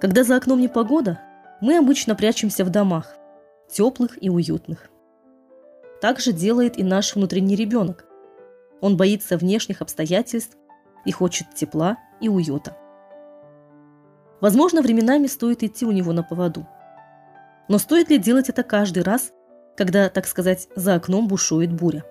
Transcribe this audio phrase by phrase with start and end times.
[0.00, 1.20] Когда за окном непогода,
[1.60, 3.16] мы обычно прячемся в домах,
[3.68, 4.90] теплых и уютных.
[6.00, 8.04] Так же делает и наш внутренний ребенок.
[8.80, 10.56] Он боится внешних обстоятельств
[11.04, 12.76] и хочет тепла и уюта.
[14.40, 16.64] Возможно, временами стоит идти у него на поводу.
[17.66, 19.32] Но стоит ли делать это каждый раз,
[19.76, 22.04] когда, так сказать, за окном бушует буря?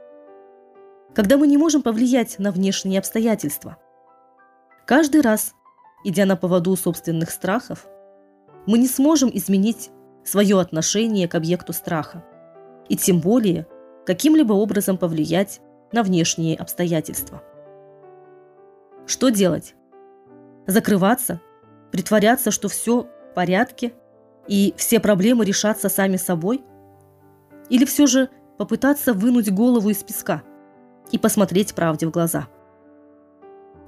[1.16, 3.78] Когда мы не можем повлиять на внешние обстоятельства?
[4.86, 5.54] Каждый раз,
[6.04, 7.88] идя на поводу собственных страхов,
[8.66, 9.90] мы не сможем изменить
[10.24, 12.24] свое отношение к объекту страха.
[12.90, 13.68] И тем более
[14.06, 17.42] каким-либо образом повлиять на внешние обстоятельства.
[19.06, 19.76] Что делать?
[20.66, 21.42] Закрываться?
[21.92, 23.94] Притворяться, что все в порядке
[24.48, 26.64] и все проблемы решатся сами собой?
[27.70, 30.44] Или все же попытаться вынуть голову из песка
[31.12, 32.48] и посмотреть правде в глаза?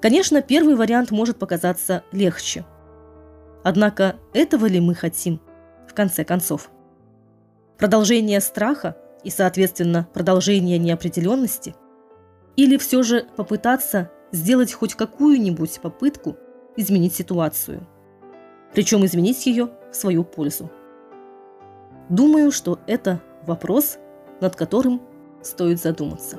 [0.01, 2.65] Конечно, первый вариант может показаться легче.
[3.63, 5.41] Однако этого ли мы хотим
[5.87, 6.71] в конце концов?
[7.77, 11.75] Продолжение страха– и, соответственно, продолжение неопределенности?
[12.55, 16.37] Или все же попытаться сделать хоть какую-нибудь попытку
[16.75, 17.87] изменить ситуацию?
[18.73, 20.71] Причем изменить ее в свою пользу.
[22.09, 23.97] Думаю, что это вопрос,
[24.41, 25.01] над которым
[25.41, 26.37] стоит задуматься.